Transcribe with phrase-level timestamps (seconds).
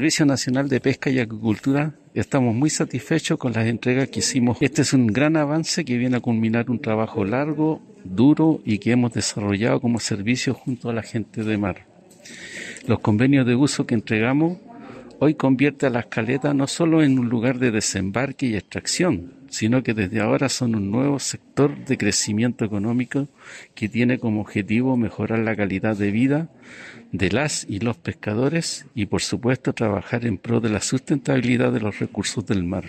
[0.00, 4.56] Servicio Nacional de Pesca y Agricultura estamos muy satisfechos con las entregas que hicimos.
[4.62, 8.92] Este es un gran avance que viene a culminar un trabajo largo, duro y que
[8.92, 11.86] hemos desarrollado como servicio junto a la gente de mar.
[12.86, 14.56] Los convenios de uso que entregamos
[15.20, 19.82] hoy convierte a las caletas no solo en un lugar de desembarque y extracción, sino
[19.82, 23.28] que desde ahora son un nuevo sector de crecimiento económico
[23.74, 26.48] que tiene como objetivo mejorar la calidad de vida
[27.12, 31.80] de las y los pescadores y por supuesto trabajar en pro de la sustentabilidad de
[31.80, 32.84] los recursos del mar.